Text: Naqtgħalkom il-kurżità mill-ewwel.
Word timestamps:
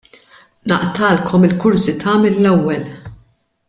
Naqtgħalkom 0.71 1.47
il-kurżità 1.51 2.19
mill-ewwel. 2.27 2.85